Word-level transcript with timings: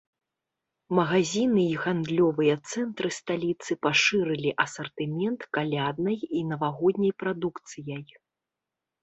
Магазіны 0.99 1.65
і 1.73 1.75
гандлёвыя 1.83 2.55
цэнтры 2.71 3.11
сталіцы 3.19 3.77
пашырылі 3.87 4.55
асартымент 4.65 5.41
каляднай 5.59 6.17
і 6.41 6.43
навагодняй 6.55 7.13
прадукцыяй. 7.27 8.03